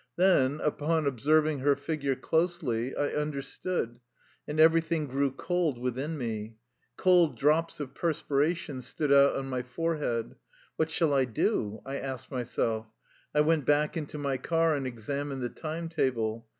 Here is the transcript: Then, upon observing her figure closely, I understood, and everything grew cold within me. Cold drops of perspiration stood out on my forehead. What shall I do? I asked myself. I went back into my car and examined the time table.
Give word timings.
Then, 0.15 0.59
upon 0.61 1.05
observing 1.05 1.59
her 1.59 1.75
figure 1.75 2.15
closely, 2.15 2.95
I 2.97 3.09
understood, 3.09 3.99
and 4.47 4.59
everything 4.59 5.05
grew 5.05 5.29
cold 5.29 5.77
within 5.77 6.17
me. 6.17 6.55
Cold 6.97 7.37
drops 7.37 7.79
of 7.79 7.93
perspiration 7.93 8.81
stood 8.81 9.11
out 9.13 9.35
on 9.35 9.45
my 9.47 9.61
forehead. 9.61 10.33
What 10.75 10.89
shall 10.89 11.13
I 11.13 11.25
do? 11.25 11.83
I 11.85 11.97
asked 11.99 12.31
myself. 12.31 12.87
I 13.35 13.41
went 13.41 13.65
back 13.65 13.95
into 13.95 14.17
my 14.17 14.37
car 14.37 14.75
and 14.75 14.87
examined 14.87 15.43
the 15.43 15.49
time 15.49 15.87
table. 15.87 16.47